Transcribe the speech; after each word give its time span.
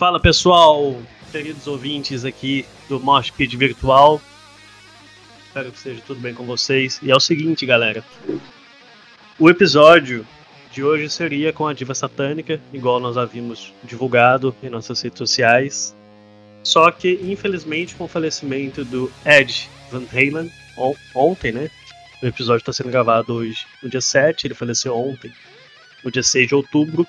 Fala 0.00 0.18
pessoal, 0.18 0.96
queridos 1.30 1.66
ouvintes 1.66 2.24
aqui 2.24 2.64
do 2.88 2.98
Mosh 2.98 3.28
Pit 3.28 3.54
Virtual. 3.54 4.18
Espero 5.46 5.70
que 5.70 5.76
esteja 5.76 6.00
tudo 6.06 6.20
bem 6.22 6.32
com 6.32 6.46
vocês. 6.46 6.98
E 7.02 7.10
é 7.10 7.14
o 7.14 7.20
seguinte, 7.20 7.66
galera. 7.66 8.02
O 9.38 9.50
episódio 9.50 10.26
de 10.72 10.82
hoje 10.82 11.10
seria 11.10 11.52
com 11.52 11.66
a 11.66 11.74
diva 11.74 11.94
satânica, 11.94 12.58
igual 12.72 12.98
nós 12.98 13.18
havíamos 13.18 13.74
divulgado 13.84 14.56
em 14.62 14.70
nossas 14.70 15.02
redes 15.02 15.18
sociais. 15.18 15.94
Só 16.62 16.90
que, 16.90 17.20
infelizmente, 17.22 17.94
com 17.94 18.04
o 18.04 18.08
falecimento 18.08 18.82
do 18.86 19.12
Ed 19.26 19.68
Van 19.90 20.06
Halen, 20.14 20.50
on 20.78 20.94
ontem, 21.14 21.52
né? 21.52 21.70
O 22.22 22.26
episódio 22.26 22.62
está 22.62 22.72
sendo 22.72 22.90
gravado 22.90 23.34
hoje, 23.34 23.66
no 23.82 23.90
dia 23.90 24.00
7, 24.00 24.46
ele 24.46 24.54
faleceu 24.54 24.96
ontem, 24.96 25.30
no 26.02 26.10
dia 26.10 26.22
6 26.22 26.48
de 26.48 26.54
outubro. 26.54 27.06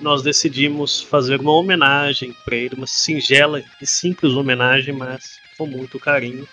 Nós 0.00 0.22
decidimos 0.22 1.02
fazer 1.02 1.40
uma 1.40 1.52
homenagem 1.52 2.34
para 2.44 2.56
ele, 2.56 2.74
uma 2.74 2.86
singela 2.86 3.62
e 3.80 3.86
simples 3.86 4.32
homenagem, 4.34 4.94
mas 4.94 5.38
com 5.56 5.66
muito 5.66 5.98
carinho, 5.98 6.46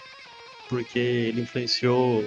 porque 0.69 0.99
ele 0.99 1.41
influenciou 1.41 2.23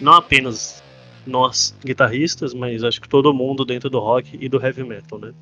não 0.00 0.12
apenas 0.12 0.82
nós 1.26 1.76
guitarristas, 1.84 2.54
mas 2.54 2.84
acho 2.84 3.00
que 3.00 3.08
todo 3.08 3.34
mundo 3.34 3.64
dentro 3.64 3.90
do 3.90 3.98
rock 3.98 4.38
e 4.40 4.48
do 4.48 4.64
heavy 4.64 4.84
metal, 4.84 5.18
né? 5.18 5.32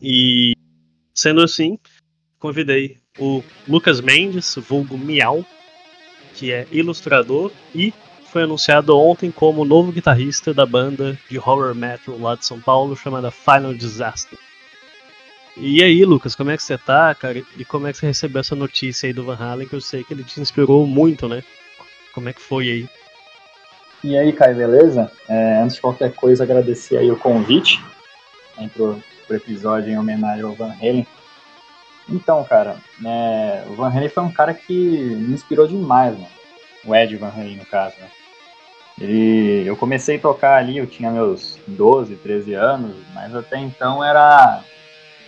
E 0.00 0.54
sendo 1.14 1.42
assim, 1.42 1.78
convidei 2.38 2.98
o 3.18 3.42
Lucas 3.68 4.00
Mendes, 4.00 4.54
vulgo 4.56 4.96
Miau, 4.98 5.44
que 6.34 6.50
é 6.50 6.66
ilustrador 6.72 7.52
e 7.74 7.92
foi 8.32 8.44
anunciado 8.44 8.98
ontem 8.98 9.30
como 9.30 9.62
novo 9.62 9.92
guitarrista 9.92 10.54
da 10.54 10.64
banda 10.64 11.18
de 11.28 11.38
horror 11.38 11.74
metal 11.74 12.18
lá 12.18 12.34
de 12.34 12.46
São 12.46 12.58
Paulo 12.58 12.96
chamada 12.96 13.30
Final 13.30 13.74
Disaster. 13.74 14.38
E 15.54 15.82
aí, 15.82 16.02
Lucas, 16.02 16.34
como 16.34 16.50
é 16.50 16.56
que 16.56 16.62
você 16.62 16.78
tá, 16.78 17.14
cara? 17.14 17.42
E 17.58 17.64
como 17.66 17.86
é 17.86 17.92
que 17.92 17.98
você 17.98 18.06
recebeu 18.06 18.40
essa 18.40 18.56
notícia 18.56 19.06
aí 19.06 19.12
do 19.12 19.22
Van 19.22 19.36
Halen, 19.36 19.68
que 19.68 19.74
eu 19.74 19.82
sei 19.82 20.02
que 20.02 20.14
ele 20.14 20.24
te 20.24 20.40
inspirou 20.40 20.86
muito, 20.86 21.28
né? 21.28 21.44
Como 22.14 22.26
é 22.26 22.32
que 22.32 22.40
foi 22.40 22.70
aí? 22.70 22.88
E 24.02 24.16
aí, 24.16 24.32
Caio, 24.32 24.56
beleza? 24.56 25.12
É, 25.28 25.60
antes 25.60 25.76
de 25.76 25.82
qualquer 25.82 26.14
coisa, 26.14 26.42
agradecer 26.42 26.96
aí 26.96 27.10
o 27.10 27.18
convite 27.18 27.84
né, 28.56 28.70
pro, 28.72 28.98
pro 29.26 29.36
episódio 29.36 29.92
em 29.92 29.98
homenagem 29.98 30.42
ao 30.42 30.54
Van 30.54 30.72
Halen. 30.72 31.06
Então, 32.08 32.42
cara, 32.44 32.78
né, 32.98 33.62
o 33.68 33.74
Van 33.74 33.90
Halen 33.90 34.08
foi 34.08 34.22
um 34.22 34.32
cara 34.32 34.54
que 34.54 34.72
me 34.72 35.34
inspirou 35.34 35.68
demais, 35.68 36.14
mano. 36.14 36.32
O 36.82 36.96
Ed 36.96 37.14
Van 37.16 37.28
Halen, 37.28 37.58
no 37.58 37.66
caso, 37.66 37.94
né? 38.00 38.08
Ele, 39.00 39.66
eu 39.66 39.76
comecei 39.76 40.16
a 40.16 40.20
tocar 40.20 40.56
ali, 40.56 40.78
eu 40.78 40.86
tinha 40.86 41.10
meus 41.10 41.58
12, 41.66 42.16
13 42.16 42.54
anos, 42.54 42.94
mas 43.14 43.34
até 43.34 43.58
então 43.58 44.04
era, 44.04 44.62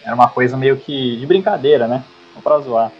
era 0.04 0.14
uma 0.14 0.28
coisa 0.28 0.56
meio 0.56 0.76
que 0.76 1.16
de 1.16 1.26
brincadeira, 1.26 1.88
né? 1.88 2.04
Só 2.34 2.40
pra 2.40 2.60
zoar. 2.60 2.92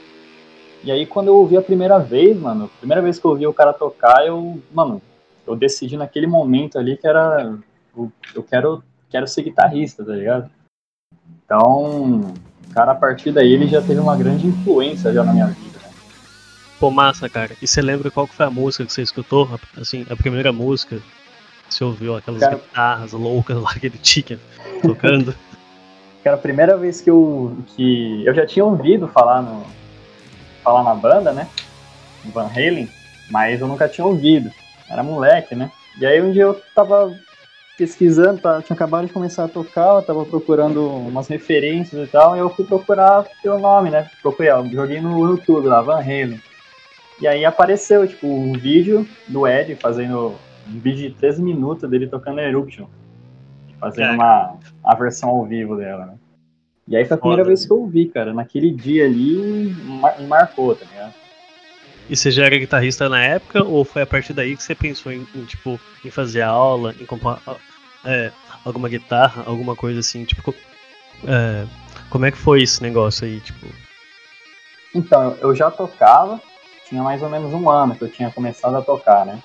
E 0.83 0.91
aí 0.91 1.07
quando 1.07 1.29
eu 1.29 1.37
ouvi 1.37 1.57
a 1.57 1.63
primeira 1.63 1.99
vez, 1.99 2.39
mano, 2.39 2.65
a 2.65 2.79
primeira 2.79 3.03
vez 3.03 3.19
que 3.19 3.25
eu 3.25 3.31
ouvi 3.31 3.47
o 3.47 3.55
cara 3.55 3.73
tocar, 3.73 4.27
eu, 4.27 4.61
mano, 4.73 5.01
eu 5.47 5.55
decidi 5.55 5.97
naquele 5.97 6.27
momento 6.27 6.79
ali 6.79 6.97
que 6.97 7.07
era, 7.07 7.57
eu, 7.97 8.11
eu 8.35 8.43
quero, 8.43 8.83
quero 9.11 9.27
ser 9.27 9.43
guitarrista, 9.43 10.05
tá 10.05 10.13
ligado? 10.13 10.51
Então, 11.45 12.35
cara, 12.73 12.93
a 12.93 12.95
partir 12.95 13.33
daí 13.33 13.53
ele 13.53 13.67
já 13.67 13.81
teve 13.81 14.01
uma 14.01 14.17
grande 14.17 14.47
influência 14.47 15.13
já 15.13 15.23
na 15.23 15.33
minha 15.33 15.47
vida. 15.47 15.64
Pô, 16.79 16.91
massa, 16.91 17.29
cara. 17.29 17.53
E 17.63 17.67
você 17.67 17.81
lembra 17.81 18.11
qual 18.11 18.27
que 18.27 18.35
foi 18.35 18.47
a 18.47 18.51
música 18.51 18.85
que 18.85 18.93
você 18.93 19.03
escutou? 19.03 19.49
Assim, 19.77 20.05
a 20.11 20.17
primeira 20.17 20.53
música 20.53 20.97
que 21.69 21.75
você 21.75 21.85
ouviu, 21.85 22.17
aquelas 22.17 22.41
cara... 22.41 22.57
guitarras 22.57 23.13
loucas 23.13 23.57
lá 23.57 23.75
que 23.75 23.87
ele 23.87 23.99
tinha 23.99 24.39
tocando? 24.83 25.35
Cara, 26.25 26.37
a 26.37 26.41
primeira 26.41 26.75
vez 26.75 27.03
que 27.03 27.11
eu. 27.11 27.55
que 27.77 28.25
eu 28.25 28.35
já 28.35 28.47
tinha 28.47 28.65
ouvido 28.65 29.07
falar 29.07 29.43
no. 29.43 29.63
falar 30.63 30.83
na 30.83 30.95
banda, 30.95 31.33
né? 31.33 31.47
Van 32.33 32.47
Halen, 32.47 32.89
mas 33.31 33.61
eu 33.61 33.69
nunca 33.69 33.87
tinha 33.87 34.07
ouvido. 34.07 34.51
Era 34.89 35.03
moleque, 35.03 35.55
né? 35.55 35.71
E 36.01 36.07
aí 36.07 36.23
um 36.23 36.33
dia 36.33 36.45
eu 36.45 36.63
tava 36.75 37.15
pesquisando, 37.77 38.41
tá, 38.41 38.63
tinha 38.63 38.75
acabado 38.75 39.07
de 39.07 39.13
começar 39.13 39.45
a 39.45 39.49
tocar, 39.49 39.97
eu 39.97 40.03
tava 40.03 40.25
procurando 40.25 40.89
umas 40.89 41.29
referências 41.29 42.09
e 42.09 42.11
tal, 42.11 42.35
e 42.35 42.39
eu 42.39 42.49
fui 42.49 42.65
procurar 42.65 43.27
pelo 43.43 43.59
nome, 43.59 43.91
né? 43.91 44.09
Procurei, 44.23 44.51
joguei 44.73 45.03
no 45.03 45.29
YouTube 45.29 45.69
lá, 45.69 45.83
Van 45.83 46.01
Halen. 46.01 46.41
E 47.21 47.29
aí 47.29 47.45
apareceu, 47.45 48.07
tipo, 48.07 48.27
um 48.27 48.53
vídeo 48.53 49.07
do 49.29 49.47
Ed 49.47 49.77
fazendo 49.77 50.35
um 50.69 50.79
vídeo 50.79 51.09
de 51.09 51.15
13 51.15 51.43
minutos 51.43 51.89
dele 51.89 52.07
tocando 52.07 52.41
Eruption. 52.41 52.87
Fazendo 53.79 54.13
é. 54.13 54.15
uma 54.15 54.59
a 54.83 54.95
versão 54.95 55.29
ao 55.31 55.45
vivo 55.45 55.77
dela, 55.77 56.07
né? 56.07 56.15
E 56.87 56.97
aí 56.97 57.05
foi 57.05 57.15
a 57.17 57.19
primeira 57.19 57.43
Foda. 57.43 57.49
vez 57.49 57.67
que 57.67 57.73
eu 57.73 57.87
vi, 57.87 58.07
cara. 58.07 58.35
Naquele 58.35 58.71
dia 58.71 59.05
ali, 59.05 59.75
mar 59.85 60.21
marcou, 60.23 60.75
tá 60.75 60.85
ligado? 60.91 61.15
E 62.09 62.17
você 62.17 62.31
já 62.31 62.45
era 62.45 62.59
guitarrista 62.59 63.09
na 63.09 63.23
época, 63.23 63.65
ou 63.65 63.85
foi 63.85 64.03
a 64.03 64.07
partir 64.07 64.35
daí 64.35 64.55
que 64.55 64.63
você 64.63 64.75
pensou 64.75 65.11
em, 65.11 65.27
em 65.35 65.45
tipo, 65.47 65.81
em 66.05 66.11
fazer 66.11 66.43
aula, 66.43 66.95
em 67.01 67.07
comprar 67.07 67.41
é, 68.05 68.31
alguma 68.65 68.89
guitarra, 68.91 69.43
alguma 69.47 69.75
coisa 69.75 70.01
assim, 70.01 70.25
tipo, 70.25 70.55
é, 71.27 71.67
como 72.11 72.27
é 72.27 72.31
que 72.31 72.37
foi 72.37 72.63
esse 72.63 72.83
negócio 72.83 73.27
aí, 73.27 73.41
tipo? 73.41 73.67
Então, 74.95 75.37
eu 75.41 75.55
já 75.55 75.71
tocava, 75.71 76.41
tinha 76.89 77.03
mais 77.03 77.23
ou 77.23 77.29
menos 77.29 77.53
um 77.53 77.71
ano 77.71 77.95
que 77.95 78.03
eu 78.03 78.11
tinha 78.11 78.31
começado 78.31 78.77
a 78.77 78.83
tocar, 78.83 79.25
né? 79.25 79.39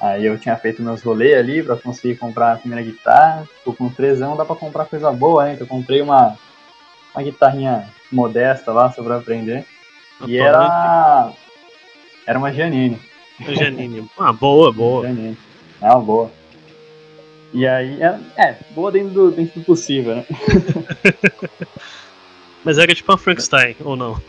Aí 0.00 0.26
eu 0.26 0.38
tinha 0.38 0.56
feito 0.56 0.82
meus 0.82 1.02
rolês 1.02 1.38
ali 1.38 1.62
pra 1.62 1.76
conseguir 1.76 2.16
comprar 2.16 2.52
a 2.52 2.56
primeira 2.56 2.84
guitarra. 2.84 3.48
Tô 3.64 3.72
com 3.72 3.88
13 3.88 4.24
anos, 4.24 4.38
dá 4.38 4.44
pra 4.44 4.56
comprar 4.56 4.86
coisa 4.86 5.12
boa, 5.12 5.44
né? 5.44 5.54
Então 5.54 5.64
eu 5.64 5.68
comprei 5.68 6.02
uma, 6.02 6.36
uma 7.14 7.22
guitarrinha 7.22 7.88
modesta 8.10 8.72
lá, 8.72 8.90
só 8.90 9.02
pra 9.02 9.18
aprender. 9.18 9.64
e 10.26 10.38
era. 10.38 11.32
Era 12.26 12.38
uma 12.38 12.52
Janine. 12.52 13.00
Uma 13.38 13.54
Janine. 13.54 14.10
Ah, 14.18 14.32
boa, 14.32 14.70
boa. 14.72 15.06
Janine. 15.06 15.38
É 15.80 15.86
uma 15.86 16.00
boa. 16.00 16.30
E 17.52 17.66
aí, 17.66 18.02
é, 18.02 18.18
é, 18.36 18.56
boa 18.70 18.90
dentro 18.90 19.10
do, 19.10 19.30
dentro 19.30 19.60
do 19.60 19.66
possível, 19.66 20.16
né? 20.16 20.26
Mas 22.64 22.78
era 22.78 22.94
tipo 22.94 23.12
uma 23.12 23.18
Frankenstein, 23.18 23.76
ou 23.84 23.94
não? 23.94 24.20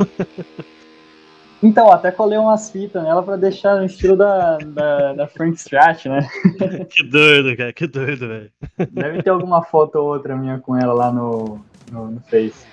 Então, 1.63 1.89
até 1.89 2.11
colei 2.11 2.37
umas 2.37 2.69
fitas 2.69 3.01
nela 3.01 3.23
pra 3.23 3.37
deixar 3.37 3.77
no 3.77 3.85
estilo 3.85 4.17
da, 4.17 4.57
da, 4.57 5.13
da 5.13 5.27
Frank 5.27 5.55
Strat, 5.55 6.05
né? 6.07 6.27
Que 6.91 7.01
doido, 7.01 7.55
cara, 7.55 7.71
que 7.71 7.87
doido, 7.87 8.27
velho. 8.27 8.51
Deve 8.91 9.23
ter 9.23 9.29
alguma 9.29 9.63
foto 9.63 9.95
ou 9.95 10.09
outra 10.09 10.35
minha 10.35 10.59
com 10.59 10.75
ela 10.75 10.93
lá 10.93 11.09
no, 11.09 11.61
no, 11.89 12.11
no 12.11 12.19
Face. 12.19 12.65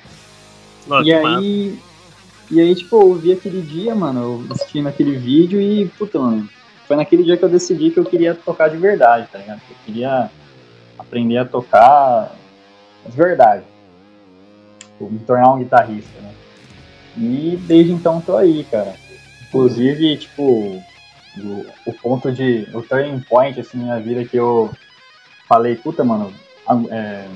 Nossa, 0.89 1.09
e 1.09 1.15
aí. 1.15 1.79
E 2.51 2.61
aí, 2.61 2.75
tipo, 2.75 3.01
eu 3.01 3.15
vi 3.15 3.33
aquele 3.33 3.63
dia, 3.63 3.95
mano, 3.95 4.45
eu 4.49 4.53
assisti 4.53 4.83
naquele 4.83 5.17
vídeo 5.17 5.61
e, 5.61 5.87
puta, 5.87 6.19
mano, 6.19 6.49
foi 6.89 6.97
naquele 6.97 7.23
dia 7.23 7.37
que 7.37 7.45
eu 7.45 7.49
decidi 7.49 7.93
que 7.93 8.01
eu 8.01 8.05
queria 8.05 8.35
tocar 8.35 8.69
de 8.69 8.77
verdade, 8.77 9.29
tá 9.31 9.39
ligado? 9.39 9.61
Eu 9.71 9.77
queria 9.87 10.29
aprender 10.99 11.39
a 11.39 11.45
tocar 11.45 12.33
de 13.07 13.17
verdade. 13.17 13.63
Tipo, 14.81 15.09
me 15.09 15.21
tornar 15.21 15.55
um 15.55 15.59
guitarrista, 15.61 16.21
né? 16.21 16.35
E 17.17 17.59
desde 17.67 17.93
então 17.93 18.21
tô 18.21 18.37
aí, 18.37 18.65
cara. 18.65 18.95
Inclusive, 19.49 20.17
tipo, 20.17 20.81
o, 21.39 21.67
o 21.87 21.93
ponto 21.93 22.31
de. 22.31 22.69
o 22.73 22.83
turning 22.83 23.21
point, 23.21 23.59
assim, 23.59 23.79
na 23.79 23.85
minha 23.85 24.01
vida 24.01 24.25
que 24.25 24.37
eu 24.37 24.71
falei, 25.49 25.75
puta, 25.75 26.05
mano, 26.05 26.33
a, 26.67 26.75
é, 26.91 27.29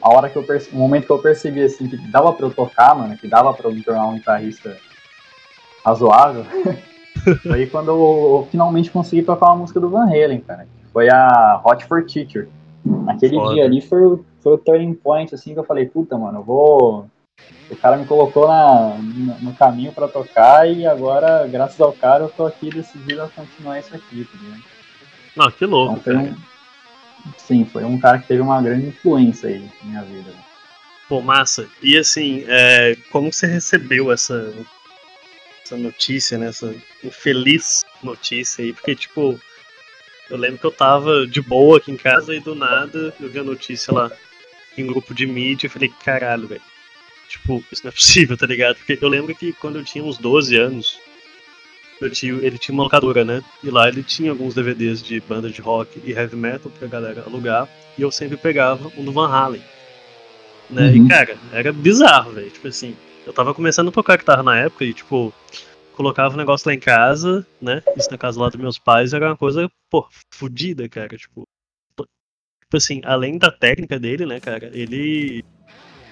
a 0.00 0.10
hora 0.10 0.28
que 0.28 0.36
eu 0.36 0.42
percebi, 0.42 0.76
o 0.76 0.78
momento 0.78 1.06
que 1.06 1.12
eu 1.12 1.18
percebi, 1.18 1.62
assim, 1.62 1.88
que 1.88 1.96
dava 2.10 2.32
pra 2.32 2.46
eu 2.46 2.50
tocar, 2.52 2.94
mano, 2.94 3.16
que 3.16 3.26
dava 3.26 3.54
pra 3.54 3.68
eu 3.68 3.74
me 3.74 3.82
tornar 3.82 4.06
um 4.06 4.14
guitarrista 4.14 4.76
razoável, 5.84 6.44
foi 7.42 7.66
quando 7.66 7.88
eu, 7.88 7.96
eu, 7.96 8.48
finalmente 8.50 8.90
consegui 8.90 9.22
tocar 9.22 9.46
uma 9.46 9.56
música 9.56 9.80
do 9.80 9.88
Van 9.88 10.06
Halen, 10.06 10.40
cara. 10.40 10.66
Foi 10.92 11.08
a 11.08 11.60
Hot 11.64 11.84
for 11.86 12.04
Teacher. 12.04 12.48
Naquele 12.84 13.36
Foda. 13.36 13.54
dia 13.54 13.64
ali 13.64 13.80
foi, 13.80 14.18
foi 14.40 14.52
o 14.52 14.58
turning 14.58 14.94
point, 14.94 15.34
assim, 15.34 15.54
que 15.54 15.58
eu 15.58 15.64
falei, 15.64 15.86
puta, 15.86 16.18
mano, 16.18 16.40
eu 16.40 16.42
vou 16.42 17.06
o 17.72 17.76
cara 17.76 17.96
me 17.96 18.04
colocou 18.04 18.46
na, 18.46 18.96
no 19.40 19.54
caminho 19.54 19.92
para 19.92 20.06
tocar 20.06 20.70
e 20.70 20.86
agora, 20.86 21.46
graças 21.46 21.80
ao 21.80 21.92
cara, 21.92 22.24
eu 22.24 22.28
tô 22.28 22.46
aqui 22.46 22.68
decidido 22.68 23.22
a 23.22 23.28
continuar 23.28 23.78
isso 23.78 23.94
aqui, 23.94 24.24
tá 24.24 24.38
ligado? 24.38 24.62
Não, 25.34 25.50
que 25.50 25.64
louco, 25.64 25.98
então, 25.98 26.02
foi 26.02 26.16
um, 26.16 26.36
Sim, 27.38 27.64
foi 27.64 27.84
um 27.84 27.98
cara 27.98 28.18
que 28.18 28.28
teve 28.28 28.42
uma 28.42 28.60
grande 28.60 28.88
influência 28.88 29.48
aí 29.48 29.70
na 29.82 29.88
minha 29.88 30.02
vida. 30.02 30.32
Pô, 31.08 31.20
massa. 31.22 31.68
E 31.82 31.96
assim, 31.96 32.44
é, 32.46 32.96
como 33.10 33.32
você 33.32 33.46
recebeu 33.46 34.12
essa, 34.12 34.52
essa 35.64 35.76
notícia, 35.76 36.36
né? 36.36 36.48
Essa 36.48 36.74
infeliz 37.02 37.84
notícia 38.02 38.64
aí? 38.64 38.72
Porque, 38.72 38.94
tipo, 38.94 39.38
eu 40.28 40.36
lembro 40.36 40.58
que 40.58 40.66
eu 40.66 40.72
tava 40.72 41.26
de 41.26 41.40
boa 41.40 41.78
aqui 41.78 41.90
em 41.90 41.96
casa 41.96 42.34
e 42.34 42.40
do 42.40 42.54
nada 42.54 43.14
eu 43.18 43.30
vi 43.30 43.38
a 43.38 43.44
notícia 43.44 43.92
lá 43.94 44.10
em 44.76 44.86
grupo 44.86 45.14
de 45.14 45.26
mídia 45.26 45.66
e 45.66 45.70
falei, 45.70 45.92
caralho, 46.04 46.48
velho 46.48 46.71
Tipo, 47.28 47.64
isso 47.70 47.82
não 47.84 47.88
é 47.90 47.92
possível, 47.94 48.36
tá 48.36 48.46
ligado? 48.46 48.76
Porque 48.76 48.98
eu 49.00 49.08
lembro 49.08 49.34
que 49.34 49.52
quando 49.52 49.78
eu 49.78 49.84
tinha 49.84 50.04
uns 50.04 50.18
12 50.18 50.56
anos, 50.56 50.98
meu 52.00 52.10
tio, 52.10 52.44
ele 52.44 52.58
tinha 52.58 52.74
uma 52.74 52.82
locadora, 52.84 53.24
né? 53.24 53.42
E 53.62 53.70
lá 53.70 53.88
ele 53.88 54.02
tinha 54.02 54.30
alguns 54.30 54.54
DVDs 54.54 55.02
de 55.02 55.20
banda 55.20 55.48
de 55.48 55.60
rock 55.60 56.00
e 56.04 56.12
heavy 56.12 56.36
metal 56.36 56.70
pra 56.78 56.88
galera 56.88 57.22
alugar. 57.24 57.68
E 57.96 58.02
eu 58.02 58.10
sempre 58.10 58.36
pegava 58.36 58.90
um 58.96 59.04
do 59.04 59.12
Van 59.12 59.28
Halen. 59.28 59.62
Né? 60.68 60.88
Uhum. 60.88 61.06
E, 61.06 61.08
cara, 61.08 61.36
era 61.52 61.72
bizarro, 61.72 62.32
velho. 62.32 62.50
Tipo 62.50 62.68
assim, 62.68 62.96
eu 63.26 63.32
tava 63.32 63.54
começando 63.54 63.88
a 63.88 63.92
tocar 63.92 64.18
guitarra 64.18 64.42
na 64.42 64.58
época 64.58 64.84
e, 64.84 64.92
tipo, 64.92 65.32
colocava 65.94 66.34
o 66.34 66.36
negócio 66.36 66.68
lá 66.68 66.74
em 66.74 66.80
casa, 66.80 67.46
né? 67.60 67.82
Isso 67.96 68.10
na 68.10 68.18
casa 68.18 68.40
lá 68.40 68.48
dos 68.48 68.60
meus 68.60 68.78
pais 68.78 69.12
era 69.12 69.28
uma 69.28 69.36
coisa, 69.36 69.70
pô, 69.88 70.06
fodida, 70.34 70.88
cara. 70.88 71.16
Tipo, 71.16 71.46
tipo 71.96 72.76
assim, 72.76 73.00
além 73.04 73.38
da 73.38 73.50
técnica 73.50 73.98
dele, 73.98 74.26
né, 74.26 74.40
cara, 74.40 74.70
ele 74.72 75.44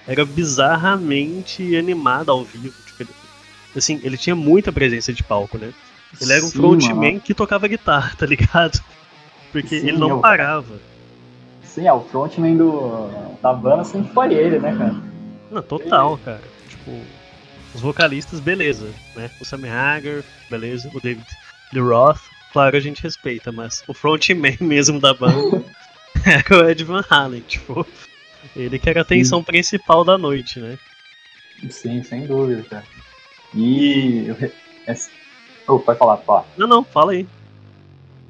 era 0.07 0.25
bizarramente 0.25 1.75
animado 1.75 2.31
ao 2.31 2.43
vivo. 2.43 2.75
Tipo, 2.85 3.03
ele, 3.03 3.09
assim, 3.75 3.99
ele 4.03 4.17
tinha 4.17 4.35
muita 4.35 4.71
presença 4.71 5.13
de 5.13 5.23
palco, 5.23 5.57
né? 5.57 5.73
Ele 6.19 6.33
era 6.33 6.43
um 6.43 6.49
Sim, 6.49 6.57
frontman 6.57 7.19
que 7.19 7.33
tocava 7.33 7.67
guitarra, 7.67 8.13
tá 8.17 8.25
ligado? 8.25 8.81
Porque 9.51 9.79
Sim, 9.79 9.87
ele 9.87 9.97
não 9.97 10.09
eu... 10.09 10.19
parava. 10.19 10.79
Sim, 11.63 11.87
é, 11.87 11.93
o 11.93 12.01
frontman 12.01 12.57
do, 12.57 13.09
da 13.41 13.53
banda 13.53 13.83
sempre 13.83 14.13
foi 14.13 14.33
ele, 14.33 14.59
né, 14.59 14.75
cara? 14.75 14.95
Não, 15.49 15.61
total, 15.61 16.17
cara. 16.17 16.41
Tipo, 16.67 16.99
os 17.73 17.81
vocalistas, 17.81 18.39
beleza, 18.39 18.89
né? 19.15 19.29
O 19.39 19.45
Sammy 19.45 19.69
Hagar, 19.69 20.23
beleza. 20.49 20.89
O 20.93 20.99
David 20.99 21.25
Lee 21.71 21.81
Roth, 21.81 22.19
claro, 22.51 22.75
a 22.75 22.79
gente 22.79 23.01
respeita, 23.01 23.51
mas 23.51 23.83
o 23.87 23.93
frontman 23.93 24.57
mesmo 24.59 24.99
da 24.99 25.13
banda 25.13 25.63
era 26.25 26.43
o 26.63 26.69
Ed 26.69 26.83
Van 26.83 27.03
Halen, 27.09 27.41
tipo. 27.41 27.85
Ele 28.55 28.77
que 28.77 28.89
era 28.89 28.99
a 28.99 29.03
atenção 29.03 29.39
Sim. 29.39 29.45
principal 29.45 30.03
da 30.03 30.17
noite, 30.17 30.59
né? 30.59 30.77
Sim, 31.69 32.03
sem 32.03 32.25
dúvida, 32.25 32.63
cara. 32.63 32.83
E. 33.55 34.27
Oh, 35.67 35.79
pode 35.79 35.99
falar, 35.99 36.17
fala. 36.17 36.45
Não, 36.57 36.67
não, 36.67 36.83
fala 36.83 37.11
aí. 37.11 37.27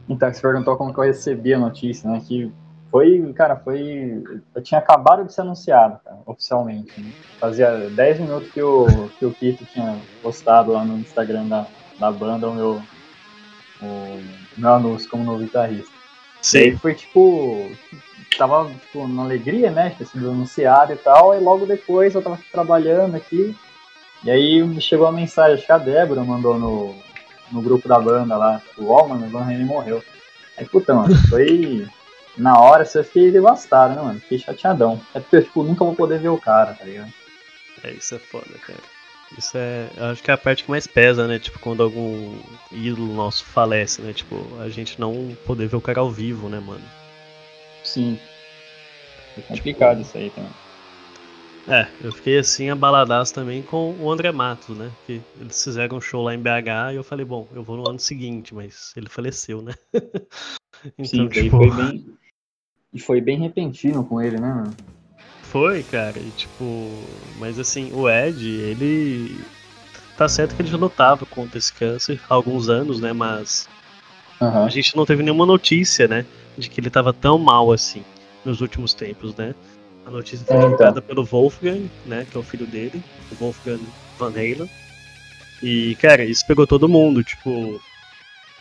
Então, 0.10 0.32
você 0.32 0.42
perguntou 0.42 0.76
como 0.76 0.94
que 0.94 1.00
eu 1.00 1.06
recebi 1.06 1.54
a 1.54 1.60
notícia, 1.60 2.10
né? 2.10 2.22
Que 2.28 2.52
foi, 2.92 3.32
cara, 3.34 3.56
foi. 3.56 4.22
Eu 4.54 4.62
tinha 4.62 4.80
acabado 4.80 5.26
de 5.26 5.34
ser 5.34 5.42
anunciado, 5.42 6.00
cara, 6.04 6.18
oficialmente. 6.26 7.00
Né? 7.00 7.12
Fazia 7.40 7.90
10 7.90 8.20
minutos 8.20 8.52
que 8.52 8.62
o, 8.62 9.10
que 9.18 9.26
o 9.26 9.34
Kito 9.34 9.66
tinha 9.66 9.98
postado 10.22 10.74
lá 10.74 10.84
no 10.84 11.00
Instagram 11.00 11.48
da, 11.48 11.66
da 11.98 12.12
banda 12.12 12.50
o 12.50 12.54
meu, 12.54 12.82
o 13.82 14.24
meu 14.58 14.74
anúncio 14.74 15.10
como 15.10 15.24
novo 15.24 15.40
guitarrista. 15.40 15.90
Sim. 16.42 16.58
E 16.58 16.62
aí 16.64 16.78
foi 16.78 16.94
tipo. 16.94 17.72
Tava 18.38 18.70
tipo, 18.70 19.08
na 19.08 19.24
alegria, 19.24 19.70
né? 19.72 19.96
Ter 19.98 20.06
sido 20.06 20.32
anunciado 20.32 20.94
e 20.94 20.98
tal. 20.98 21.36
E 21.36 21.40
logo 21.40 21.66
depois 21.66 22.16
eu 22.16 22.22
tava 22.22 22.40
trabalhando 22.52 23.16
aqui. 23.16 23.56
E 24.24 24.30
aí 24.30 24.82
chegou 24.82 25.08
a 25.08 25.12
mensagem, 25.12 25.56
acho 25.56 25.66
que 25.66 25.72
a 25.72 25.78
Débora 25.78 26.24
mandou 26.24 26.58
no, 26.58 26.96
no 27.52 27.62
grupo 27.62 27.88
da 27.88 28.00
banda 28.00 28.38
lá, 28.38 28.60
tipo, 28.60 28.88
ó, 28.88 29.04
oh, 29.04 29.08
mano, 29.08 29.26
o 29.26 29.30
Van 29.30 29.44
Halen 29.44 29.66
morreu. 29.66 30.04
Aí, 30.58 30.66
puta, 30.66 30.94
mano, 30.94 31.16
foi 31.28 31.88
na 32.38 32.60
hora 32.60 32.86
você 32.86 33.04
fiquei 33.04 33.32
devastado, 33.32 33.96
né, 33.96 34.02
mano? 34.02 34.20
Fiquei 34.20 34.40
chateadão. 34.40 35.02
É 35.14 35.20
porque, 35.20 35.42
tipo, 35.42 35.64
nunca 35.64 35.84
vou 35.84 35.96
poder 35.96 36.20
ver 36.20 36.30
o 36.30 36.38
cara, 36.38 36.74
tá 36.74 36.86
ligado? 36.86 37.12
É, 37.84 37.92
isso 37.92 38.16
é 38.16 38.20
foda, 38.20 38.58
cara. 38.66 38.80
Isso 39.38 39.58
é. 39.58 39.90
Eu 39.96 40.06
acho 40.06 40.22
que 40.22 40.30
é 40.30 40.34
a 40.34 40.38
parte 40.38 40.64
que 40.64 40.70
mais 40.70 40.86
pesa, 40.86 41.28
né? 41.28 41.40
Tipo, 41.40 41.60
quando 41.60 41.82
algum 41.82 42.38
ídolo 42.72 43.14
nosso 43.14 43.46
falece, 43.46 44.02
né? 44.02 44.14
Tipo, 44.14 44.46
a 44.60 44.70
gente 44.70 45.00
não 45.00 45.36
poder 45.46 45.68
ver 45.68 45.78
o 45.78 45.82
cara 45.82 46.02
ao 46.02 46.12
vivo, 46.12 46.50
né, 46.50 46.60
mano? 46.60 46.84
Sim. 47.92 48.22
É 49.36 49.42
complicado 49.42 49.98
tipo, 49.98 50.08
isso 50.08 50.18
aí 50.18 50.30
também. 50.30 50.54
É, 51.68 51.88
eu 52.02 52.12
fiquei 52.14 52.40
assim 52.40 52.70
abaladaço 52.70 53.34
também 53.34 53.62
com 53.62 53.96
o 53.98 54.10
André 54.10 54.32
Matos, 54.32 54.78
né? 54.78 54.94
Que 55.06 55.22
eles 55.38 55.62
fizeram 55.62 55.98
um 55.98 56.02
show 56.02 56.24
lá 56.24 56.34
em 56.34 56.40
BH 56.40 56.94
e 56.94 56.96
eu 56.96 57.04
falei, 57.04 57.26
bom, 57.26 57.48
eu 57.54 57.64
vou 57.64 57.76
no 57.76 57.90
ano 57.90 58.00
seguinte, 58.00 58.56
mas 58.56 58.94
ele 58.96 59.10
faleceu, 59.10 59.62
né? 59.62 59.74
então, 60.98 61.06
Sim, 61.06 61.28
tipo... 61.28 61.58
foi 61.58 61.72
bem. 61.72 62.18
E 62.94 63.00
foi 63.00 63.20
bem 63.20 63.40
repentino 63.40 64.06
com 64.06 64.22
ele, 64.22 64.38
né, 64.40 64.48
mano? 64.54 64.76
Foi, 65.44 65.84
cara, 65.84 66.18
e 66.20 66.32
tipo. 66.32 67.06
Mas 67.38 67.60
assim, 67.60 67.92
o 67.92 68.10
Ed, 68.10 68.50
ele. 68.50 69.46
Tá 70.18 70.28
certo 70.30 70.56
que 70.56 70.62
ele 70.62 70.70
já 70.70 70.78
lutava 70.78 71.26
contra 71.26 71.58
esse 71.58 71.74
câncer 71.74 72.22
há 72.30 72.34
alguns 72.34 72.70
anos, 72.70 73.02
né? 73.02 73.12
Mas. 73.12 73.68
Uhum. 74.42 74.64
A 74.64 74.70
gente 74.70 74.96
não 74.96 75.06
teve 75.06 75.22
nenhuma 75.24 75.46
notícia, 75.46 76.08
né? 76.08 76.26
De 76.58 76.70
que 76.70 76.80
ele 76.80 76.90
tava 76.90 77.14
tão 77.14 77.38
mal 77.38 77.72
assim 77.72 78.04
nos 78.44 78.62
últimos 78.62 78.94
tempos, 78.94 79.36
né? 79.36 79.56
A 80.06 80.12
notícia 80.12 80.46
foi 80.46 80.56
é, 80.56 80.60
divulgada 80.60 81.00
então. 81.00 81.04
pelo 81.04 81.26
Wolfgang, 81.26 81.90
né? 82.06 82.26
Que 82.30 82.38
é 82.38 82.40
o 82.40 82.44
filho 82.44 82.66
dele, 82.66 83.02
o 83.32 83.36
Wolfgang 83.36 83.82
Van 84.18 84.30
Halen. 84.30 84.70
E, 85.62 85.96
cara, 85.96 86.24
isso 86.24 86.46
pegou 86.46 86.66
todo 86.66 86.90
mundo, 86.90 87.24
tipo. 87.24 87.80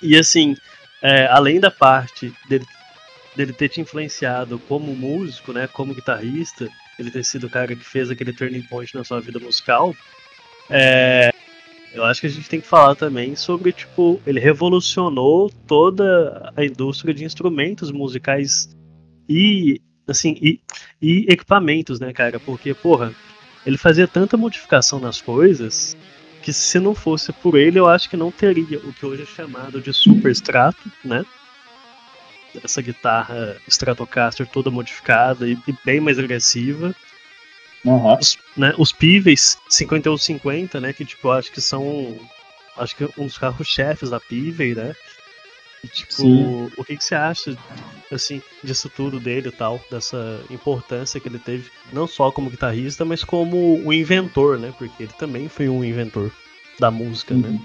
E 0.03 0.17
assim, 0.17 0.55
é, 1.03 1.27
além 1.27 1.59
da 1.59 1.71
parte 1.71 2.33
dele 2.49 2.65
dele 3.37 3.53
ter 3.53 3.69
te 3.69 3.81
influenciado 3.81 4.59
como 4.69 4.95
músico, 4.95 5.53
né, 5.53 5.67
como 5.67 5.95
guitarrista, 5.95 6.69
ele 6.99 7.11
ter 7.11 7.25
sido 7.25 7.47
o 7.47 7.51
cara 7.51 7.75
que 7.75 7.85
fez 7.85 8.11
aquele 8.11 8.33
turning 8.33 8.63
point 8.63 8.95
na 8.95 9.05
sua 9.05 9.21
vida 9.21 9.39
musical, 9.39 9.95
é, 10.69 11.30
eu 11.93 12.05
acho 12.05 12.21
que 12.21 12.27
a 12.27 12.31
gente 12.31 12.49
tem 12.49 12.61
que 12.61 12.67
falar 12.67 12.95
também 12.95 13.35
sobre, 13.35 13.73
tipo, 13.73 14.21
ele 14.27 14.39
revolucionou 14.41 15.51
toda 15.67 16.53
a 16.57 16.65
indústria 16.65 17.13
de 17.13 17.25
instrumentos 17.25 17.91
musicais 17.91 18.77
e, 19.29 19.81
assim, 20.07 20.37
e, 20.41 20.61
e 21.01 21.27
equipamentos, 21.29 21.99
né, 21.99 22.13
cara? 22.13 22.39
Porque, 22.39 22.75
porra, 22.75 23.13
ele 23.67 23.77
fazia 23.77 24.07
tanta 24.07 24.37
modificação 24.37 25.01
nas 25.01 25.21
coisas 25.21 25.97
que 26.43 26.53
se 26.53 26.79
não 26.79 26.95
fosse 26.95 27.33
por 27.33 27.57
ele, 27.57 27.79
eu 27.79 27.87
acho 27.87 28.09
que 28.09 28.17
não 28.17 28.31
teria 28.31 28.79
o 28.79 28.93
que 28.93 29.05
hoje 29.05 29.23
é 29.23 29.27
chamado 29.27 29.81
de 29.81 29.93
super 29.93 30.31
extrato, 30.31 30.91
né? 31.05 31.25
essa 32.65 32.83
guitarra 32.83 33.57
Stratocaster 33.69 34.47
toda 34.47 34.71
modificada 34.71 35.47
e, 35.47 35.53
e 35.67 35.75
bem 35.85 36.01
mais 36.01 36.19
agressiva. 36.19 36.95
Uhum. 37.85 38.15
Os, 38.15 38.39
né, 38.57 38.75
os 38.77 38.93
Pives 38.93 39.59
5150, 39.69 40.81
né, 40.81 40.93
que 40.93 41.05
tipo, 41.05 41.31
acho 41.31 41.51
que 41.51 41.61
são 41.61 42.19
acho 42.77 42.97
que 42.97 43.05
um 43.19 43.27
dos 43.27 43.39
carros-chefes 43.39 44.11
da 44.11 44.21
Pivey, 44.21 44.75
né? 44.75 44.95
E, 45.83 45.89
tipo, 45.89 46.13
Sim. 46.13 46.71
o 46.77 46.85
que, 46.85 46.97
que 46.97 47.05
você 47.05 47.15
acha 47.15 47.57
assim 48.13 48.43
disso 48.63 48.91
tudo 48.91 49.19
dele 49.19 49.49
e 49.49 49.53
tal, 49.53 49.81
dessa 49.91 50.43
importância 50.51 51.21
que 51.21 51.29
ele 51.29 51.39
teve, 51.39 51.71
não 51.93 52.07
só 52.07 52.31
como 52.31 52.51
guitarrista, 52.51 53.05
mas 53.05 53.25
como 53.25 53.83
o 53.85 53.93
inventor, 53.93 54.59
né? 54.59 54.75
Porque 54.77 55.05
ele 55.05 55.13
também 55.13 55.49
foi 55.49 55.69
um 55.69 55.85
inventor 55.85 56.31
da 56.79 56.91
música, 56.91 57.35
né? 57.35 57.49
uhum. 57.49 57.55
né? 57.55 57.61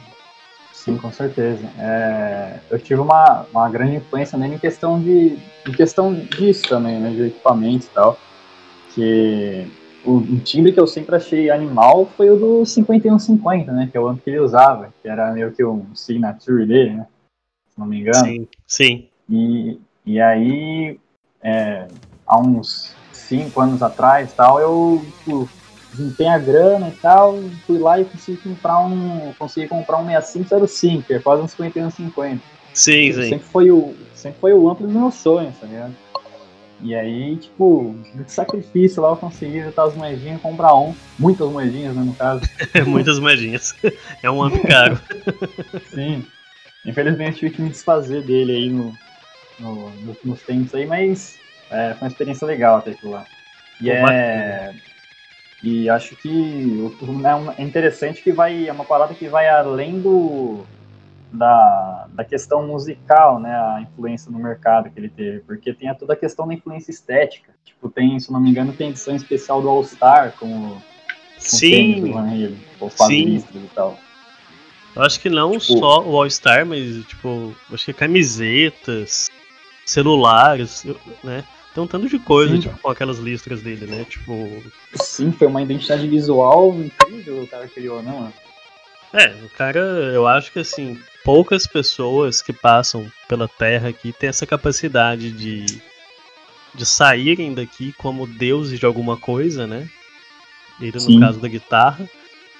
Sim, 0.71 0.97
com 0.97 1.11
certeza. 1.11 1.65
É, 1.79 2.59
eu 2.69 2.77
tive 2.77 3.01
uma, 3.01 3.47
uma 3.51 3.67
grande 3.69 3.95
influência 3.95 4.37
nele 4.37 4.55
em 4.55 4.59
questão 4.59 5.01
de 5.01 5.37
em 5.67 5.71
questão 5.71 6.13
disso 6.13 6.67
também, 6.67 6.99
né, 6.99 7.09
de 7.09 7.23
equipamento 7.23 7.87
e 7.87 7.89
tal. 7.89 8.19
Que 8.93 9.67
o, 10.05 10.39
timbre 10.39 10.71
que 10.71 10.79
eu 10.79 10.87
sempre 10.87 11.15
achei 11.15 11.49
animal 11.49 12.05
foi 12.15 12.29
o 12.29 12.37
do 12.37 12.65
5150, 12.65 13.71
né, 13.71 13.89
que 13.91 13.97
é 13.97 13.99
o 13.99 14.07
ano 14.07 14.19
que 14.23 14.29
ele 14.29 14.39
usava, 14.39 14.93
que 15.01 15.07
era 15.07 15.31
meio 15.31 15.51
que 15.51 15.63
um 15.63 15.95
signature 15.95 16.65
dele, 16.65 16.93
né, 16.93 17.07
se 17.69 17.79
não 17.79 17.87
me 17.87 17.99
engano. 17.99 18.25
Sim, 18.25 18.47
sim. 18.65 19.07
E, 19.29 19.79
e 20.05 20.21
aí, 20.21 20.99
é, 21.41 21.87
há 22.27 22.39
uns 22.39 22.95
cinco 23.11 23.59
anos 23.61 23.81
atrás 23.81 24.31
tal, 24.33 24.59
eu 24.59 25.03
tipo, 25.19 25.49
juntei 25.93 26.27
a 26.27 26.37
grana 26.37 26.89
e 26.89 26.95
tal, 26.97 27.37
fui 27.65 27.79
lá 27.79 27.99
e 27.99 28.05
consegui 28.05 28.37
comprar 28.37 28.79
um, 28.79 29.33
consegui 29.39 29.67
comprar 29.67 29.97
um 29.97 30.05
6505, 30.05 31.03
que 31.03 31.13
é 31.13 31.19
quase 31.19 31.41
um 31.41 31.47
5150. 31.47 32.41
Sim, 32.73 33.13
sim. 33.13 33.29
Sempre 33.29 33.47
foi 33.47 33.71
o, 33.71 33.95
sempre 34.13 34.39
foi 34.39 34.53
o 34.53 34.69
amplo 34.69 34.85
dos 34.85 34.95
meus 34.95 35.15
sonhos, 35.15 35.57
tá 35.57 35.65
ligado? 35.65 35.95
E 36.81 36.93
aí, 36.93 37.37
tipo, 37.37 37.95
de 38.13 38.31
sacrifício 38.31 39.01
lá 39.01 39.09
eu 39.09 39.15
consegui 39.15 39.61
juntar 39.61 39.85
as 39.85 39.95
moedinhas 39.95 40.37
e 40.37 40.41
comprar 40.41 40.75
um. 40.75 40.93
Muitas 41.17 41.49
moedinhas, 41.49 41.95
né, 41.95 42.03
no 42.03 42.13
caso. 42.13 42.41
Muitas 42.85 43.19
moedinhas. 43.19 43.73
É 44.21 44.29
um 44.29 44.41
ano 44.41 44.59
caro. 44.61 44.99
Sim. 45.93 46.25
Infelizmente 46.85 47.39
tive 47.39 47.55
que 47.55 47.61
me 47.61 47.69
desfazer 47.69 48.23
dele 48.23 48.51
aí 48.51 48.69
no, 48.69 48.93
no, 49.59 49.91
nos 50.23 50.41
tempos 50.43 50.75
aí, 50.75 50.85
mas 50.85 51.39
é, 51.71 51.93
foi 51.93 52.07
uma 52.07 52.11
experiência 52.11 52.45
legal 52.45 52.77
até 52.77 52.91
aquilo 52.91 53.13
lá. 53.13 53.25
E 53.81 53.85
Pô, 53.85 53.91
é. 53.91 54.01
Bacana. 54.01 54.95
E 55.63 55.89
acho 55.89 56.15
que 56.17 56.91
é, 57.57 57.61
é 57.61 57.65
interessante 57.65 58.21
que 58.21 58.31
vai 58.31 58.67
é 58.67 58.71
uma 58.71 58.85
parada 58.85 59.15
que 59.15 59.27
vai 59.27 59.47
além 59.49 59.99
do 59.99 60.63
da, 61.35 62.07
da 62.13 62.23
questão 62.23 62.65
musical, 62.65 63.39
né, 63.39 63.53
a 63.53 63.81
influência 63.81 64.31
no 64.31 64.39
mercado 64.39 64.89
que 64.89 64.99
ele 64.99 65.09
teve, 65.09 65.39
porque 65.41 65.73
tem 65.73 65.93
toda 65.95 66.13
a 66.13 66.15
questão 66.15 66.47
da 66.47 66.53
influência 66.53 66.91
estética. 66.91 67.53
Tipo, 67.63 67.89
tem, 67.89 68.19
se 68.19 68.31
não 68.31 68.39
me 68.39 68.49
engano, 68.49 68.73
tem 68.73 68.89
edição 68.89 69.15
especial 69.15 69.61
do 69.61 69.69
All 69.69 69.83
Star 69.83 70.33
com, 70.39 70.47
com 70.47 70.81
Sim. 71.37 72.13
ou 72.79 72.89
Sim. 72.89 73.43
e 73.53 73.69
tal. 73.73 73.97
Eu 74.95 75.03
acho 75.03 75.19
que 75.19 75.29
não 75.29 75.51
tipo, 75.51 75.79
só 75.79 76.01
o 76.03 76.15
All 76.15 76.29
Star, 76.29 76.65
mas 76.65 77.05
tipo, 77.05 77.53
acho 77.71 77.85
que 77.85 77.93
camisetas, 77.93 79.29
celulares, 79.85 80.85
né? 81.23 81.43
Tem 81.73 81.83
um 81.83 81.87
tanto 81.87 82.07
de 82.07 82.17
coisa, 82.17 82.55
Sim. 82.55 82.61
tipo, 82.61 82.79
com 82.79 82.89
aquelas 82.89 83.19
listras 83.19 83.61
dele, 83.61 83.85
né? 83.85 84.05
Tipo. 84.05 84.63
Sim, 84.93 85.33
foi 85.33 85.47
uma 85.47 85.61
identidade 85.61 86.07
visual 86.07 86.73
incrível 86.73 87.43
o 87.43 87.47
cara 87.47 87.67
criou, 87.67 88.01
não, 88.01 88.21
mano? 88.21 88.33
É, 89.13 89.27
o 89.45 89.49
cara, 89.49 89.79
eu 89.79 90.27
acho 90.27 90.51
que 90.51 90.59
assim, 90.59 90.99
poucas 91.25 91.65
pessoas 91.65 92.41
que 92.43 92.53
passam 92.53 93.11
pela 93.27 93.47
Terra 93.47 93.89
aqui 93.89 94.13
têm 94.13 94.29
essa 94.29 94.45
capacidade 94.45 95.31
de, 95.31 95.65
de 96.73 96.85
saírem 96.85 97.51
daqui 97.53 97.91
como 97.97 98.27
deuses 98.27 98.79
de 98.79 98.85
alguma 98.85 99.17
coisa, 99.17 99.65
né? 99.65 99.89
Ele 100.79 100.99
Sim. 100.99 101.15
no 101.15 101.19
caso 101.21 101.39
da 101.39 101.47
guitarra, 101.47 102.07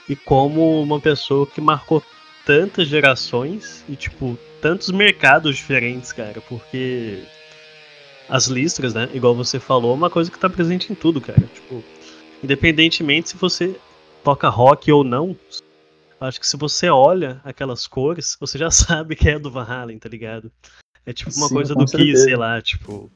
e 0.09 0.15
como 0.15 0.81
uma 0.81 0.99
pessoa 0.99 1.45
que 1.45 1.61
marcou 1.61 2.03
tantas 2.43 2.87
gerações 2.87 3.85
e, 3.87 3.95
tipo, 3.95 4.37
tantos 4.61 4.89
mercados 4.89 5.55
diferentes, 5.55 6.11
cara, 6.11 6.41
porque 6.41 7.23
as 8.27 8.47
listras, 8.47 8.95
né, 8.95 9.07
igual 9.13 9.35
você 9.35 9.59
falou, 9.59 9.91
é 9.91 9.95
uma 9.95 10.09
coisa 10.09 10.31
que 10.31 10.39
tá 10.39 10.49
presente 10.49 10.91
em 10.91 10.95
tudo, 10.95 11.21
cara. 11.21 11.41
Tipo, 11.53 11.83
independentemente 12.43 13.29
se 13.29 13.37
você 13.37 13.75
toca 14.23 14.49
rock 14.49 14.91
ou 14.91 15.03
não, 15.03 15.35
acho 16.19 16.39
que 16.39 16.47
se 16.47 16.57
você 16.57 16.89
olha 16.89 17.41
aquelas 17.43 17.87
cores, 17.87 18.37
você 18.39 18.57
já 18.57 18.69
sabe 18.71 19.15
que 19.15 19.29
é 19.29 19.39
do 19.39 19.51
Van 19.51 19.65
Halen, 19.65 19.99
tá 19.99 20.09
ligado? 20.09 20.51
É 21.05 21.13
tipo 21.13 21.31
uma 21.35 21.47
Sim, 21.47 21.53
coisa 21.53 21.75
do 21.75 21.85
que, 21.85 22.17
sei 22.17 22.35
lá, 22.35 22.61
tipo. 22.61 23.11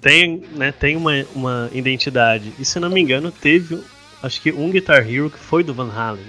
Tem, 0.00 0.38
né, 0.52 0.72
tem 0.72 0.96
uma, 0.96 1.12
uma 1.34 1.70
identidade. 1.72 2.52
E 2.58 2.64
se 2.64 2.80
não 2.80 2.90
me 2.90 3.00
engano, 3.00 3.30
teve, 3.30 3.80
acho 4.22 4.40
que 4.40 4.52
um 4.52 4.70
Guitar 4.70 5.08
Hero 5.08 5.30
que 5.30 5.38
foi 5.38 5.62
do 5.62 5.72
Van 5.72 5.90
Halen. 5.90 6.26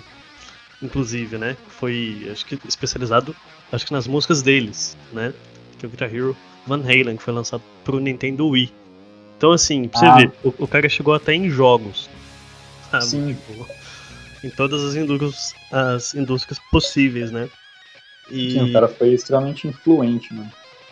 Inclusive, 0.82 1.38
né? 1.38 1.58
Foi, 1.70 2.28
acho 2.32 2.46
que 2.46 2.60
especializado, 2.68 3.36
acho 3.72 3.86
que 3.86 3.92
nas 3.92 4.06
músicas 4.06 4.42
deles, 4.42 4.96
né? 5.12 5.34
Que 5.80 5.86
é 5.86 5.88
o 5.88 5.90
Guitar 5.90 6.14
Hero 6.14 6.38
Van 6.68 6.82
Halen, 6.82 7.18
que 7.18 7.24
foi 7.24 7.34
lançado 7.34 7.64
pro 7.84 8.00
Nintendo 8.00 8.48
Wii. 8.48 8.72
Então, 9.38 9.52
assim, 9.52 9.88
pra 9.88 10.00
você 10.00 10.06
ah. 10.06 10.16
ver, 10.16 10.32
o, 10.44 10.54
o, 10.60 10.68
cara 10.68 10.88
chegou 10.88 11.14
até 11.14 11.34
em 11.34 11.50
jogos. 11.50 12.10
Sabe? 12.90 13.06
Sim. 13.06 13.34
Tipo, 13.34 13.68
em 14.44 14.50
todas 14.50 14.84
as 14.84 14.96
indústrias, 14.96 15.56
as 15.72 16.14
indústrias 16.14 16.60
possíveis, 16.72 17.32
né? 17.32 17.50
E... 18.30 18.52
Sim, 18.52 18.70
o 18.70 18.74
cara 18.74 18.88
foi 18.88 19.14
extremamente 19.14 19.68
influente, 19.68 20.34
mano. 20.34 20.52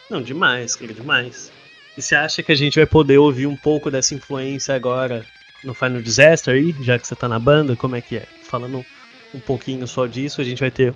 Não, 0.10 0.22
demais, 0.22 0.76
cara, 0.76 0.94
demais. 0.94 1.52
E 1.98 2.02
você 2.02 2.16
acha 2.16 2.42
que 2.42 2.52
a 2.52 2.56
gente 2.56 2.76
vai 2.76 2.86
poder 2.86 3.18
ouvir 3.18 3.48
um 3.48 3.56
pouco 3.56 3.92
dessa 3.92 4.16
influência 4.16 4.76
agora 4.76 5.26
no 5.64 5.74
Final 5.74 6.02
Disaster 6.02 6.56
aí, 6.56 6.76
já 6.82 6.98
que 6.98 7.08
você 7.08 7.16
tá 7.16 7.28
na 7.28 7.40
banda? 7.40 7.76
Como 7.76 7.96
é 7.96 8.02
que 8.02 8.18
é? 8.18 8.28
Falando 8.44 8.86
um 9.34 9.40
pouquinho 9.40 9.88
só 9.88 10.06
disso, 10.08 10.42
a 10.42 10.44
gente 10.44 10.60
vai 10.60 10.72
ter 10.72 10.94